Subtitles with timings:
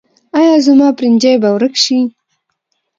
[0.37, 1.99] ایا زما پرنجی به ورک شي؟